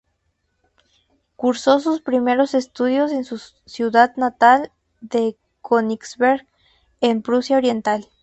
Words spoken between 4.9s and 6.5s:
de Königsberg